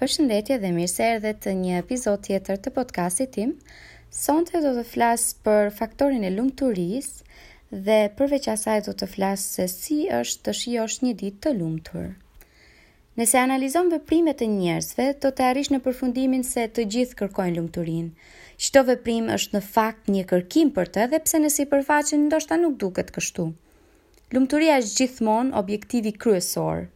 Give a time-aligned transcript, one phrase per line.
[0.00, 3.50] Për shëndetje dhe mirë se erdhe të një epizod tjetër të podcastit tim.
[4.18, 9.66] Sonte do të flas për faktorin e lumturisë dhe përveç asaj do të flas se
[9.72, 12.06] si është të shijosh një ditë të lumtur.
[13.20, 18.14] Nëse analizon veprimet e njerëzve, do të arrish në përfundimin se të gjithë kërkojnë lumturinë.
[18.68, 22.80] Çdo veprim është në fakt një kërkim për të, edhe pse në sipërfaqe ndoshta nuk
[22.86, 23.50] duket kështu.
[24.32, 26.86] Lumturia është gjithmonë objektivi kryesor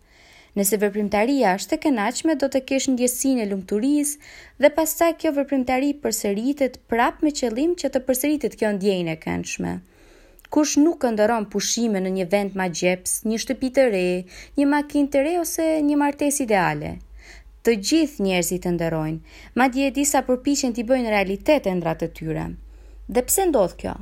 [0.54, 5.88] Nëse veprimtaria është e kënaqme, do të kesh ndjesinë e lumturisë dhe pastaj kjo veprimtari
[6.04, 9.72] përsëritet prap me qëllim që të përsëritet kjo ndjejnë e këndshme.
[10.54, 14.04] Kush nuk këndëron pushime në një vend ma gjeps, një shtëpi të re,
[14.60, 16.92] një makinë të re ose një martes ideale?
[17.66, 19.22] Të gjithë njerëzit të ndërojnë,
[19.58, 22.46] ma dje disa përpishen t'i bëjnë realitet e ndratë të tyre.
[23.10, 23.94] Dhe pse ndodh kjo?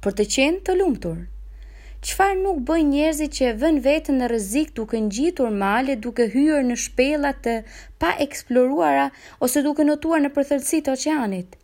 [0.00, 1.26] Për të qenë të lumtur.
[2.06, 6.28] Qfar nuk bëj njerëzi që e vën vetën në rëzik duke në gjitur male, duke
[6.30, 7.54] hyrë në shpelat të
[7.98, 9.08] pa eksploruara
[9.46, 11.56] ose duke notuar në përthërësit të oceanit?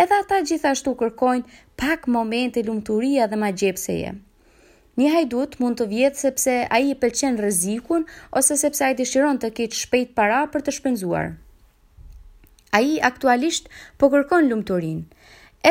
[0.00, 4.14] Edhe ata gjithashtu kërkojnë pak momente lumëturia dhe ma gjepseje.
[5.00, 8.08] Një hajdut mund të vjetë sepse a i pëlqen rëzikun
[8.40, 11.28] ose sepse a i dishiron të kitë shpejt para për të shpenzuar.
[12.72, 13.68] A i aktualisht
[14.00, 15.04] po kërkon lumëturin,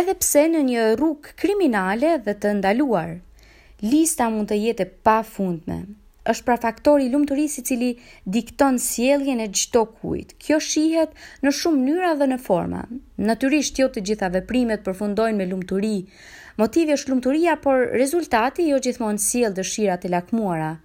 [0.02, 3.18] edhe pse në një rrug kriminale dhe të ndaluar
[3.82, 5.80] lista mund të jetë e pa fundme.
[6.30, 7.88] është pra faktori lumturisë i cili
[8.30, 10.36] dikton sjelljen e çdo kujt.
[10.38, 12.82] Kjo shihet në shumë mënyra dhe në forma.
[13.18, 16.04] Natyrisht jo të gjitha veprimet përfundojnë me lumëturi.
[16.62, 20.76] Motivi është lumëturia, por rezultati jo gjithmonë sjell dëshirat e lakmuara.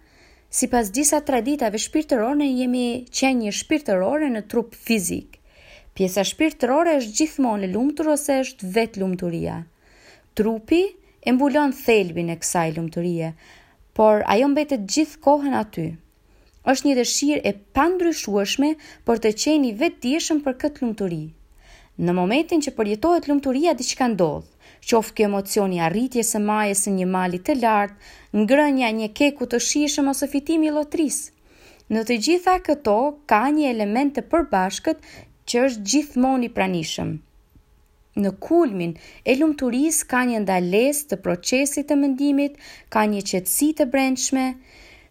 [0.48, 2.86] Si pas disa traditave shpirtërore, jemi
[3.18, 5.36] qenje shpirtërore në trup fizik.
[5.94, 9.60] Pjesa shpirtërore është gjithmonë e lumtur ose është vetë lumturia.
[10.34, 10.82] Trupi,
[11.26, 13.32] e mbulon thelbin e kësaj lumëturie,
[13.98, 15.86] por ajo mbetet gjithë kohën aty.
[16.70, 18.68] është një dëshirë e pandryshueshme
[19.08, 21.18] për të qeni vetë dishëm për këtë lumëturi.
[22.06, 24.48] Në momentin që përjetohet lumëturia di që ka ndodhë,
[24.90, 28.00] qofë kjo emocioni arritje se majës një mali të lartë,
[28.42, 31.30] ngrënja një keku të shishëm ose fitimi lotrisë.
[31.92, 32.98] Në të gjitha këto,
[33.30, 35.06] ka një element të përbashkët
[35.48, 37.14] që është gjithmoni pranishëm.
[38.24, 38.92] Në kulmin
[39.28, 42.54] e lumturisë ka një ndalesë të procesit të mendimit,
[42.94, 44.44] ka një qetësi të brendshme.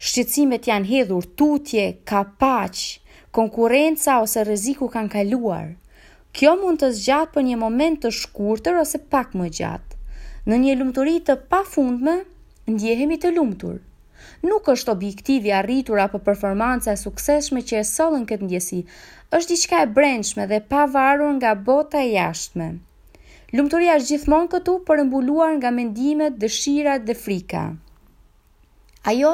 [0.07, 2.81] Shqetësimet janë hedhur tutje, ka paq,
[3.39, 5.67] konkurrenca ose rreziku kanë kaluar.
[6.39, 10.01] Kjo mund të zgjat për një moment të shkurtër ose pak më gjatë.
[10.49, 12.17] Në një lumturi të pafundme
[12.73, 13.77] ndjehemi të lumtur.
[14.49, 18.81] Nuk është objektivi arritur apo performanca e suksesshme që e sollën këtë ndjesi,
[19.39, 22.73] është diçka e brendshme dhe e pavarur nga bota e jashtme.
[23.55, 27.59] Lumëtoria është gjithmonë këtu për mbuluar nga mendimet, dëshirat dhe frika.
[29.11, 29.29] Ajo,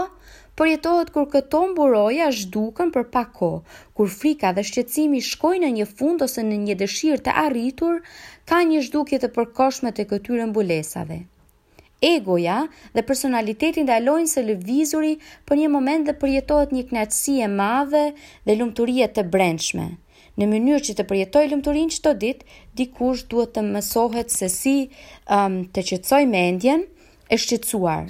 [0.59, 3.49] përjetohet kur këto mburoja është duken për pako,
[3.97, 7.97] kur frika dhe shqecimi shkojnë në një fund ose në një dëshirë të arritur,
[8.51, 11.17] ka një shduke të përkoshme të këtyre mbulesave.
[12.13, 12.59] Egoja
[12.93, 15.15] dhe personalitetin dhe alojnë se lëvizuri
[15.49, 18.05] për një moment dhe përjetohet një knatsie madhe
[18.45, 19.89] dhe lumëtoria të brendshme
[20.39, 22.49] në mënyrë që të përjetoj lumturin që të ditë,
[22.79, 24.75] dikush duhet të mësohet se si
[25.35, 26.85] um, të qëtësoj me endjen
[27.27, 28.05] e shqetsuar.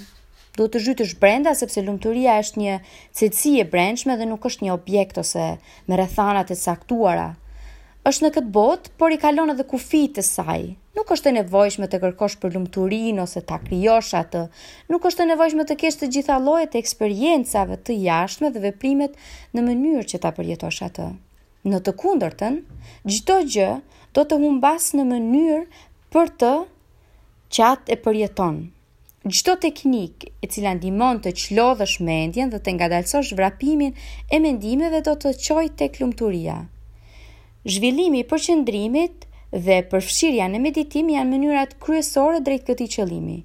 [0.59, 2.73] Do të zhytësh brenda sepse lumturia është një
[3.17, 5.47] cilësi e brendshme dhe nuk është një objekt ose
[5.87, 7.29] me rrethana të caktuara.
[8.09, 10.61] Është në këtë botë, por i kalon edhe kufijtë të saj.
[10.97, 14.43] Nuk është e nevojshme të kërkosh për lumturinë ose ta krijosh atë.
[14.89, 19.13] Nuk është e nevojshme të kesh të gjitha llojet e eksperiencave të jashtme dhe veprimet
[19.55, 21.11] në mënyrë që ta përjetosh atë.
[21.69, 22.55] Në të kundërtën,
[23.05, 23.71] gjitho gjë
[24.17, 25.59] do të humbas në mënyrë
[26.15, 26.51] për të
[27.57, 28.55] qatë e përjeton.
[29.27, 33.93] Gjitho teknikë e cila ndimon të qlodhësh mendjen dhe të ngadalsosh vrapimin
[34.33, 36.55] e mendimeve do të qoj të klumëturia.
[37.69, 39.29] Zhvillimi për qëndrimit
[39.67, 43.37] dhe përfshirja në meditim janë mënyrat kryesore drejtë këti qëlimi.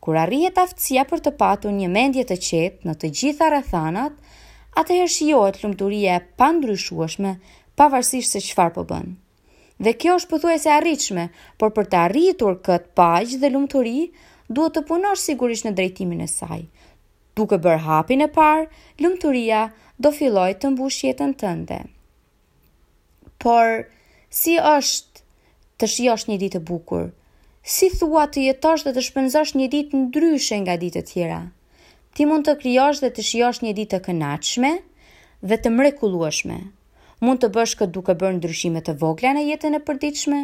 [0.00, 4.16] Kur arrijet aftësia për të patu një mendje të qetë në të gjitha rathanat,
[4.78, 7.32] atëherë shijohet lumturia e pandryshueshme,
[7.78, 9.08] pavarësisht se çfarë po bën.
[9.80, 11.24] Dhe kjo është pothuajse e arritshme,
[11.58, 13.96] por për të arritur këtë paqë dhe lumturi,
[14.50, 16.60] duhet të punosh sigurisht në drejtimin e saj.
[17.38, 18.68] Duke bërë hapin e parë,
[19.04, 19.64] lumturia
[19.98, 21.80] do fillojë të mbush jetën tënde.
[23.40, 23.84] Por
[24.28, 25.24] si është
[25.80, 27.08] të shijosh një ditë bukur?
[27.64, 31.40] Si thua të jetosh dhe të shpenzosh një ditë ndryshe nga ditët tjera?
[32.16, 34.70] ti mund të kryosh dhe të shiosh një ditë të kënaqshme
[35.50, 36.56] dhe të mrekulueshme.
[37.22, 40.40] Mund të bësh këtë duke bërë ndryshime të vogla në jetën e përditshme.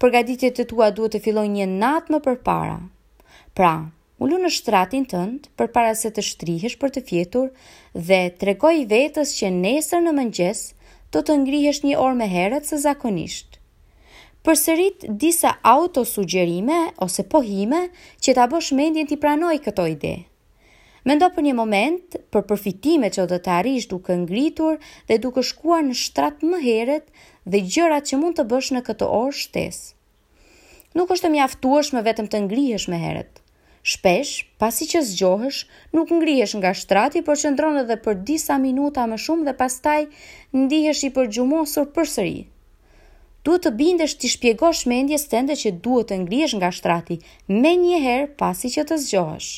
[0.00, 2.76] Përgatitjet të tua duhet të fillojnë një natë më përpara.
[3.56, 3.72] Pra,
[4.22, 7.48] ullu në shtratin tënd përpara se të shtrihesh për të fjetur
[8.10, 10.62] dhe tregoj vetës që nesër në mëngjes
[11.16, 13.48] do të ngrihesh një orë më herët se zakonisht.
[14.46, 17.86] Përsërit disa autosugjerime ose pohime
[18.24, 20.14] që ta bësh mendjen ti pranoj këto ide.
[21.08, 24.76] Mendo për një moment për përfitime që do të arish duke ngritur
[25.08, 27.06] dhe duke shkuar në shtrat më heret
[27.54, 29.78] dhe gjërat që mund të bësh në këtë orë shtes.
[30.98, 33.40] Nuk është të mjaftuash me vetëm të ngrihesh me heret.
[33.94, 35.62] Shpesh, pasi që zgjohesh,
[35.96, 40.02] nuk ngrihesh nga shtrati, por qëndron edhe për disa minuta më shumë dhe pastaj
[40.60, 42.38] ndihesh i përgjumosur përsëri.
[43.48, 47.20] Duhet të bindesh të shpjegosh mendjes tënde që duhet të ngrihesh nga shtrati
[47.56, 49.50] me një herë pasi që të zgjohesh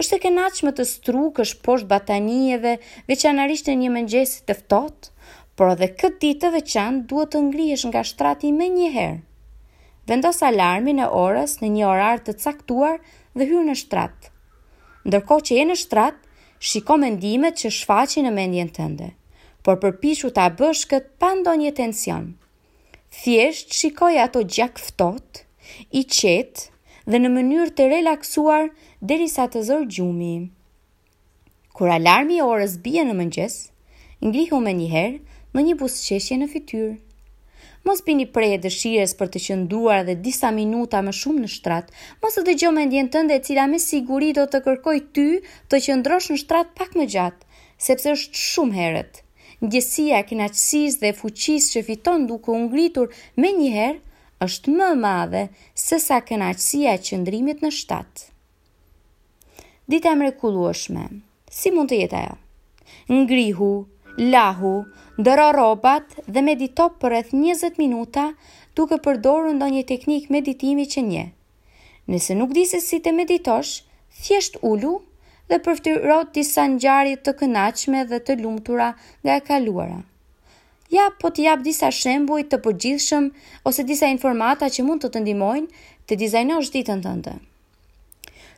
[0.00, 2.76] është e kënaqshme të strukësh poshtë batanieve,
[3.10, 5.10] veçanërisht në një mëngjes të ftohtë,
[5.58, 9.18] por edhe këtë ditë të veçantë duhet të ngrihesh nga shtrati më një herë.
[10.08, 12.98] Vendos alarmin e orës në një orar të caktuar
[13.38, 14.30] dhe hyr në shtrat.
[15.06, 16.16] Ndërkohë që je në shtrat,
[16.58, 19.10] shiko mendimet që shfaqin në mendjen tënde,
[19.62, 22.30] por përpishu ta bësh këtë pa ndonjë tension.
[23.12, 25.44] Thjesht shikoj ato gjak ftohtë,
[26.00, 28.70] i qetë dhe në mënyrë të relaksuar
[29.10, 30.34] derisa të zërë gjumi.
[31.74, 33.56] Kur alarmi i orës bie në mëngjes,
[34.28, 36.92] ngrihu me njëherë në një qeshje në fityrë.
[37.86, 41.90] Mos bini prej e dëshires për të qënduar dhe disa minuta më shumë në shtrat,
[42.22, 45.26] mos të dëgjom me ndjen tënde e cila me siguri do të kërkoj ty
[45.66, 47.50] të qëndrosh në shtrat pak më gjatë,
[47.88, 49.12] sepse është shumë herët.
[49.66, 53.98] Ndjesia, kinaqësis dhe fuqis që fiton duke ungritur me njëherë,
[54.46, 55.48] është më madhe
[55.88, 58.30] se sa kënaqësia e qëndrimit në shtatë.
[59.90, 61.08] Dita e mrekullueshme.
[61.50, 62.36] Si mund të jetë ajo?
[63.10, 63.70] Ngrihu,
[64.34, 64.70] lahu,
[65.18, 68.28] ndërro rrobat dhe medito për rreth 20 minuta
[68.78, 71.24] duke përdorur ndonjë teknikë meditimi që nje.
[72.14, 73.72] Nëse nuk di se si të meditosh,
[74.22, 74.92] thjesht ulu
[75.50, 78.92] dhe përfitoro disa ngjarje të kënaqshme dhe të lumtura
[79.24, 79.98] nga e kaluara.
[80.94, 83.30] Ja, po të jap disa shembuj të përgjithshëm
[83.66, 87.34] ose disa informata që mund të të ndihmojnë të dizajnosh ditën tënde.
[87.42, 87.51] Të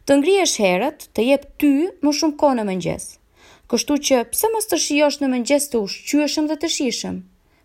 [0.08, 1.68] të ngrihesh herët, të jep ty
[2.04, 3.04] më shumë kohë në mëngjes.
[3.72, 7.22] Kështu që pse mos të shijosh në mëngjes të ushqyeshëm dhe të shijshëm?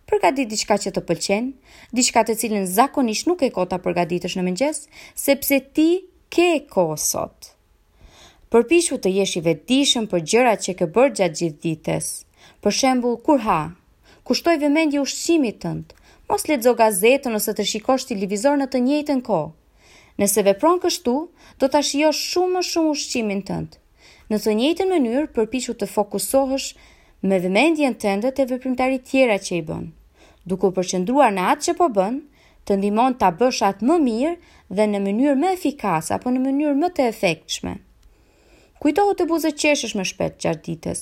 [0.09, 1.50] Përgatit diçka që të pëlqen,
[1.94, 4.80] diçka të cilën zakonisht nuk e kota përgatitësh në mëngjes,
[5.19, 5.88] sepse ti
[6.33, 7.51] ke kohë sot.
[8.50, 12.07] Përpishu të jesh i vetëdijshëm për gjërat që ke bërë gjatë gjithë ditës.
[12.63, 13.59] Për shembull, kur ha,
[14.25, 15.92] kushtoj vëmendje ushqimit tënd.
[16.31, 19.51] Mos lexo gazetën ose të shikosh televizor në të njëjtën kohë.
[20.19, 21.12] Nëse vepron kështu,
[21.62, 23.75] do ta shijosh shumë më shumë ushqimin tënd.
[24.31, 26.74] Në të njëjtën mënyrë, përpiqu të fokusohesh
[27.30, 29.86] me vëmendjen tënde te veprimtarit tjera që i bën.
[30.51, 32.18] Duke u përqendruar në atë që po bën,
[32.68, 34.33] të ndihmon ta bësh atë më mirë
[34.80, 37.77] dhe në mënyrë më efikase apo në mënyrë më të efektshme.
[38.83, 41.01] Kujtohu të buzët qeshësh më shpet gjatë ditës.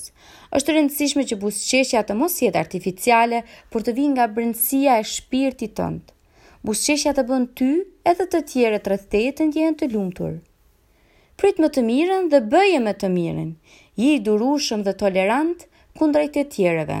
[0.60, 3.42] Është rëndësishme që buzët qeshja të mos jetë artificiale,
[3.74, 6.14] por të vinë nga brëndësia e shpirtit tëndë
[6.66, 7.66] busqeshja të bën ty
[8.10, 10.32] edhe të tjere të rëthtejë të ndjenë të lumëtur.
[11.38, 13.52] Prit më të mirën dhe bëje më të mirën,
[14.00, 15.62] ji i durushëm dhe tolerant
[15.98, 16.96] kundrejt të tjereve.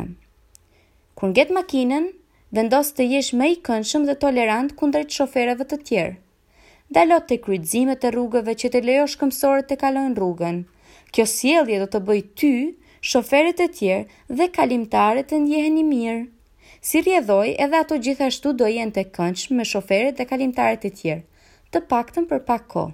[1.18, 2.06] Kur ngjet makinën,
[2.54, 6.14] vendos të jesh më i këndshëm dhe tolerant kundrejt shoferëve të tjerë.
[6.94, 10.62] Dalo te kryqëzimet e rrugëve që të lejosh këmbësorët të kalojnë rrugën.
[11.12, 12.54] Kjo sjellje do të bëj ty,
[13.10, 16.22] shoferët e tjerë dhe kalimtarët të i mirë.
[16.80, 21.22] Si rjedhoj, edhe ato gjithashtu do jenë të kënç me shoferet dhe kalimtarët e tjerë,
[21.74, 22.84] të paktën për pak ko.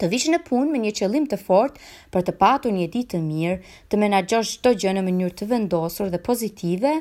[0.00, 1.76] Të vishë në punë me një qëllim të fort
[2.12, 3.58] për të patu një ditë të mirë,
[3.92, 6.94] të menagjosh të gjë në mënyrë të vendosur dhe pozitive,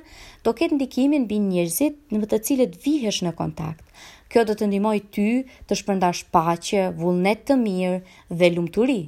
[0.44, 3.84] do ketë ndikimin bi njërzit në më të cilët vihesh në kontakt.
[4.32, 5.28] Kjo do të ndimoj ty
[5.70, 7.98] të shpërndash pache, vullnet të mirë
[8.40, 9.00] dhe lumëturi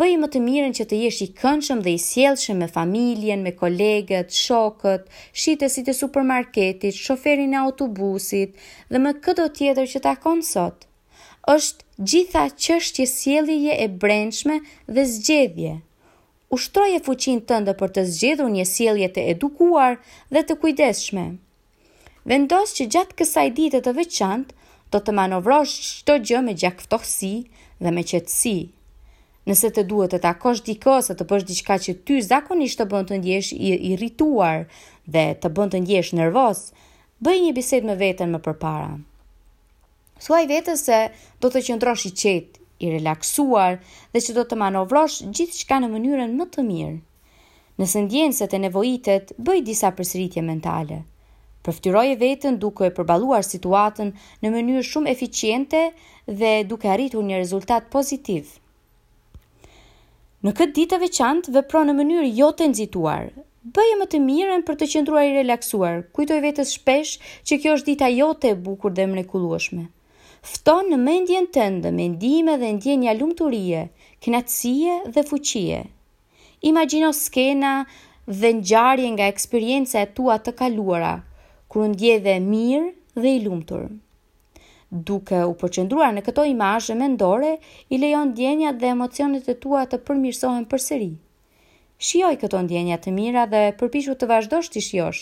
[0.00, 3.50] bëj më të mirën që të jesh i këndshëm dhe i sjellshëm me familjen, me
[3.62, 5.02] kolegët, shokët,
[5.36, 8.54] shitësit e supermarketit, shoferin e autobusit
[8.88, 10.86] dhe me çdo tjetër që takon sot.
[11.52, 14.56] Ësht gjitha çështje sjellje e brendshme
[14.88, 15.74] dhe zgjedhje.
[16.56, 20.00] Ushtroje fuqinë tënde për të zgjedhur një sjellje të edukuar
[20.32, 21.26] dhe të kujdesshme.
[22.32, 27.34] Vendos që gjatë kësaj dite të veçantë do të, të manovrosh çdo gjë me gjakftohsi
[27.84, 28.58] dhe me qetësi.
[29.48, 33.06] Nëse të duhet të takosh dikë ose të bësh diçka që ty zakonisht të bën
[33.08, 34.66] të ndjesh i irrituar
[35.14, 36.60] dhe të bën të ndjesh nervoz,
[37.24, 38.90] bëj një bisedë me veten më përpara.
[40.26, 40.98] Thuaj vetes se
[41.40, 43.78] do të qëndrosh i qetë, i relaksuar
[44.12, 46.98] dhe që do të manovrosh gjithçka në mënyrën më të mirë.
[47.80, 50.98] Nëse ndjen se të nevojitet, bëj disa përsëritje mentale.
[52.12, 54.10] e vetën duke e përballuar situatën
[54.42, 55.80] në mënyrë shumë eficiente
[56.28, 58.59] dhe duke arritur një rezultat pozitiv.
[60.46, 63.24] Në këtë ditë të veçantë vepro në mënyrë jo të nxituar.
[63.76, 65.98] Bëje më të mirën për të qëndruar i relaksuar.
[66.16, 67.10] Kujtoj vetes shpesh
[67.48, 69.82] që kjo është dita jote e bukur dhe mrekullueshme.
[70.52, 73.82] Fton në mendjen tënde mendime dhe ndjenja lumturie,
[74.24, 75.82] kënaqësie dhe fuqie.
[76.72, 77.74] Imagjino skena
[78.40, 81.12] dhe ngjarje nga eksperjencat tua të kaluara,
[81.68, 82.88] kur ndjeve mirë
[83.20, 83.90] dhe i lumtur.
[84.92, 87.50] Duke u përqendruar në këto imazhe mendore,
[87.94, 91.06] i lejon ndjenjat dhe emocionet e tua të përmirësohen përsëri.
[92.08, 95.20] Shijoj këto ndjenja të mira dhe përpiqu të vazhdosh të shijosh,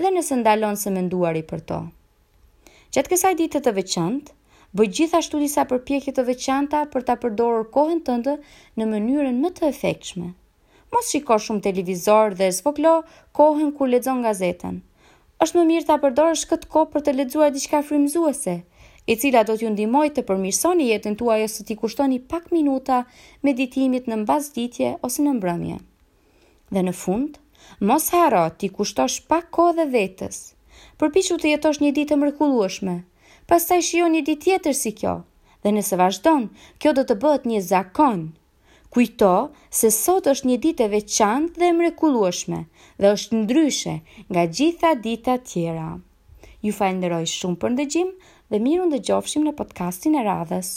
[0.00, 1.78] edhe nëse ndalon së menduari për to.
[2.96, 4.34] Gjatë kësaj ditë të veçantë,
[4.80, 8.34] bëj gjithashtu disa përpjekje të veçanta për ta përdorur kohën tënde
[8.80, 10.32] në mënyrën më të efektshme.
[10.94, 12.96] Mos shiko shumë televizor dhe sfoklo
[13.38, 14.80] kohën kur lexon gazetën.
[15.46, 18.54] Është më mirë ta përdorësh këtë kohë për të lexuar diçka frymëzuese,
[19.06, 23.00] e cila do t'ju ndimoj të përmirësoni jetën tuaj ose t'i kushtoni pak minuta
[23.46, 25.76] meditimit në mbazditje ose në mbrëmje.
[26.74, 27.38] Dhe në fund,
[27.88, 30.38] mos harro t'i kushtosh pak kohë dhe vetes.
[31.00, 32.96] Përpiqu të jetosh një ditë të mrekullueshme.
[33.50, 35.14] Pastaj shijoni një ditë tjetër si kjo.
[35.62, 36.48] Dhe nëse vazhdon,
[36.82, 38.26] kjo do të bëhet një zakon.
[38.94, 39.32] Kujto
[39.78, 42.60] se sot është një ditë e veçantë dhe e mrekullueshme
[42.98, 43.94] dhe është ndryshe
[44.32, 45.90] nga gjitha ditat tjera.
[46.64, 48.10] Ju falenderoj shumë për ndëgjim.
[48.54, 50.72] Dhe mirë ndëgjofshim në podcastin e radhës.